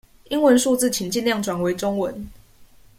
[0.29, 2.27] 英文數字請盡量轉為中文